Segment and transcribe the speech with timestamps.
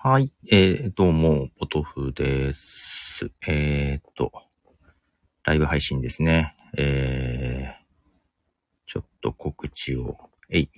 [0.00, 0.32] はい。
[0.48, 3.32] えー、どうも、ポトフです。
[3.48, 4.30] えーっと、
[5.42, 6.54] ライブ配信ですね。
[6.78, 7.84] えー、
[8.86, 10.16] ちょっと告知を、
[10.50, 10.68] えい、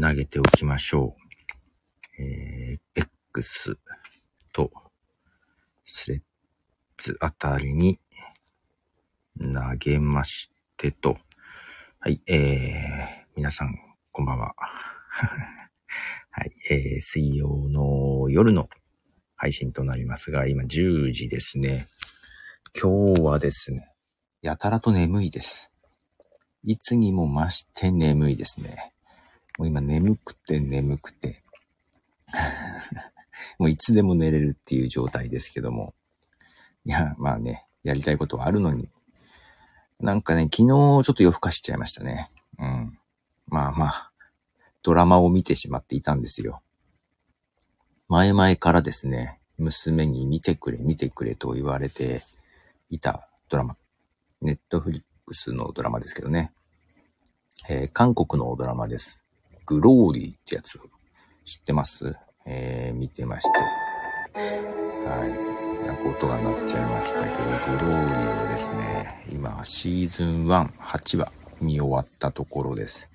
[0.00, 1.14] 投げておきましょ
[2.18, 2.22] う。
[2.22, 3.76] えー、X
[4.50, 4.70] と、
[5.84, 6.20] スレッ
[6.96, 8.00] ズあたりに
[9.38, 11.18] 投げましてと、
[12.00, 13.76] はい、えー、皆さん、
[14.10, 14.54] こんばんは。
[16.38, 18.68] はい、えー、水曜の夜の
[19.36, 21.86] 配信となりますが、今10時ですね。
[22.78, 23.90] 今日はですね、
[24.42, 25.72] やたらと眠いです。
[26.62, 28.92] いつにも増して眠いですね。
[29.56, 31.42] もう今眠くて眠くて。
[33.58, 35.94] もういつでも寝れるっていう状態ですけども。
[36.84, 38.90] いや、まあね、やりたいことはあるのに。
[40.00, 42.30] なんかね、昨日ちょっと夜更かしちゃいましたね。
[42.58, 42.98] うん。
[43.46, 44.12] まあまあ、
[44.86, 46.62] ドラマを見てしまっていたんですよ。
[48.06, 52.22] 前々からですね、娘に見てくれ見てくれと言われて
[52.88, 53.76] いたドラマ。
[54.42, 56.52] ネットフリックスのドラマですけどね。
[57.68, 59.20] えー韓国のドラマです。
[59.66, 60.78] グローリーってやつ
[61.44, 62.14] 知ってます？
[62.46, 63.58] えー見てまして。
[64.38, 65.84] はい。
[65.84, 67.34] なんか音が鳴っちゃいましたけど、
[67.88, 73.08] グローリーはですね、今シーズン1、8話見終わったところです。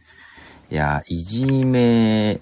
[0.72, 2.40] いや、いじめ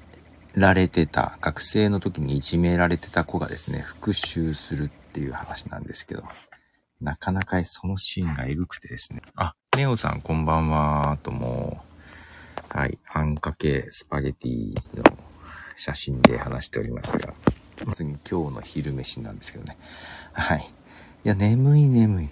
[0.53, 6.21] られてた、学生の時にいじめられてた子がですね、復讐するっていう話なんですけど、
[7.01, 9.23] なかなかそのシーンがエグくてですね。
[9.35, 11.83] あ、ネオさんこんばんは、とも。
[12.69, 15.03] はい、あんかけスパゲティの
[15.75, 17.33] 写真で話しておりますが、
[17.87, 19.75] まずに今日の昼飯なんですけどね。
[20.33, 20.71] はい。
[21.25, 22.29] いや、眠い眠い。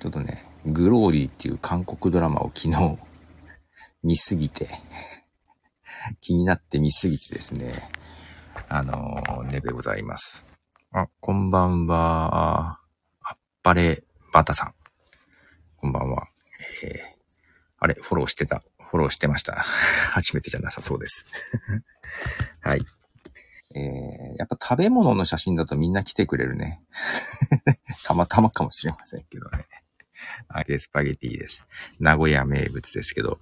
[0.00, 2.98] ちょっとね、グローリーっていう韓国ドラマを昨日
[4.04, 4.68] 見すぎて、
[6.20, 7.90] 気になって見すぎてですね、
[8.68, 10.44] あのー、ねでございます。
[10.92, 12.78] あ、こんばんは。
[13.22, 14.74] あっぱれバタさん。
[15.78, 16.28] こんばんは。
[16.84, 17.00] えー、
[17.78, 18.62] あれ、フォローしてた。
[18.78, 19.54] フォローしてました。
[20.12, 21.26] 初めてじゃなさそうです。
[22.60, 22.84] はい。
[23.74, 26.82] えー、やっぱ食べ物の写真だとみんな来てくれるね。
[28.04, 29.66] たまたまかもしれませんけどね。
[30.54, 31.64] 揚げスパゲティです。
[31.98, 33.40] 名古屋名物ですけど。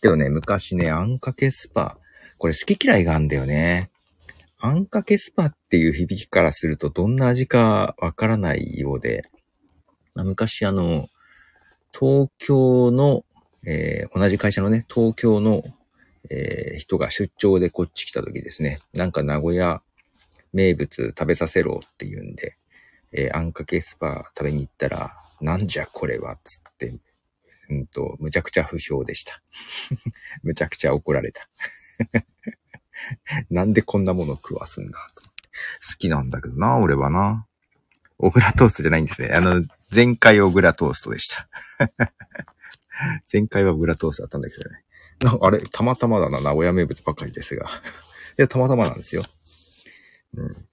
[0.00, 1.98] けどね、昔ね、あんかけスパ、
[2.38, 3.90] これ好き嫌いがあんだよね。
[4.58, 9.24] あんかけスパっていう響きからするとどんな味かわからないようで、
[10.14, 11.08] ま、昔あの、
[11.98, 13.24] 東京の、
[13.66, 15.62] えー同じ会社のね、東京の、
[16.30, 19.82] えー人が出張でこっち来た時ですね、なんか名古屋
[20.52, 22.56] 名物食べさせろって言うんで、
[23.12, 26.94] えーあんかけスパ食べに行ったら、なんじゃこれはっ、つって、
[27.70, 29.42] うんと、むちゃくちゃ不評でした。
[30.42, 31.48] むちゃくちゃ怒られた。
[33.50, 34.98] なんでこんなもの食わすんだ。
[35.16, 37.46] 好きなんだけどな、俺はな。
[38.18, 39.30] 小倉トーストじゃないんですね。
[39.32, 39.62] あの、
[39.94, 41.48] 前回小倉トーストでした。
[43.32, 44.84] 前回は小倉トーストだったんだけどね。
[45.20, 47.66] なあれ、たまたまだな、名古屋名物ばかりですが。
[47.66, 47.68] い
[48.38, 49.22] や、たまたまなんですよ。
[50.36, 50.68] うん。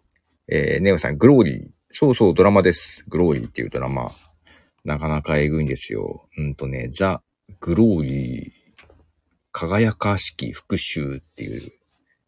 [0.48, 1.70] えー、ネオさん、グローリー。
[1.92, 3.04] そうそう、ドラマです。
[3.08, 4.12] グローリーっていうドラマ。
[4.84, 6.28] なかなかえぐいんですよ。
[6.38, 7.22] うんとね、ザ・
[7.60, 8.52] グローリー、
[9.52, 11.72] 輝かしき復讐っていう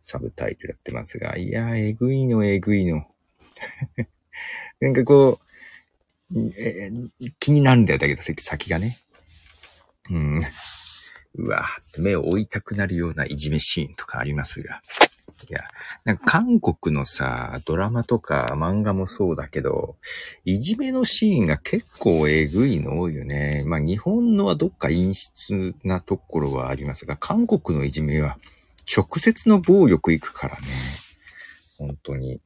[0.03, 3.07] サブタイトルやってますが、いやー、えぐいの、えぐいの。
[4.79, 5.39] なんかこ
[6.31, 6.91] う、え
[7.39, 8.99] 気になるんだよ、だけど、先先がね。
[10.09, 10.41] うん。
[11.35, 11.65] うわ
[11.99, 14.81] 目を追いたくなるようないじめシーンとかありますが。
[15.49, 15.61] いや、
[16.05, 19.97] なんか韓国のさ、ドラマとか漫画もそうだけど、
[20.45, 23.63] いじめのシーンが結構えぐいの多いよね。
[23.65, 28.37] まあ日本のはどっか陰湿なところはありますが、韓国のいじめは
[28.95, 30.67] 直接の暴力いくからね。
[31.77, 32.33] 本当に。
[32.33, 32.39] い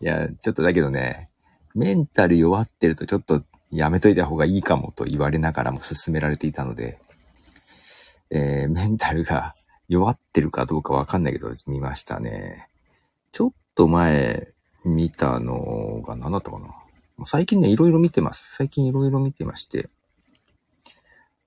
[0.00, 1.26] や、ちょっとだけどね、
[1.74, 6.98] メンタル弱ってるとちょっとやめといた方がいいかもと言われながらも勧められていたので、
[8.30, 9.54] えー、メンタルが
[9.92, 12.66] 弱ってるかどうかわかんないけど見ましたね。
[13.30, 14.48] ちょっと前
[14.84, 16.66] 見たのが何だったかな。
[17.26, 18.54] 最近ね、いろいろ見てます。
[18.56, 19.90] 最近いろいろ見てまして。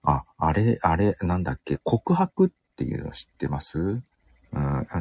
[0.03, 3.79] あ、あれ、あれ、なんだっけ、告白っていうの知ってます？
[3.79, 4.01] うん、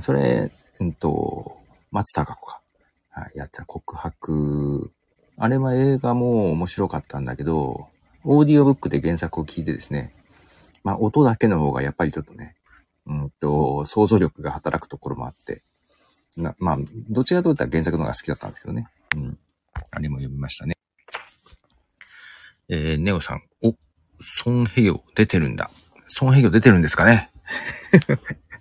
[0.01, 1.59] それ、うんと、
[1.91, 2.63] 松たか子か。
[3.11, 4.91] はい、やった告白。
[5.37, 7.89] あれは映画も面白かったんだけど、
[8.25, 10.15] オーディオブックで原作を聞いてですね、
[10.83, 12.57] まあ音だけの方がやっぱりちょっとね、
[13.07, 15.63] うんと、想像力が働くところもあって、
[16.37, 16.79] なまあ、
[17.09, 18.89] どちらかというと原作の方が好きだったんですけどね。
[19.15, 19.39] うん。
[19.91, 20.77] あれも読みましたね。
[22.69, 23.75] えー、ネオさん、お、
[24.21, 25.71] ソンヘヨ出てるんだ。
[26.09, 27.31] ソンヘヨ出てるんですかね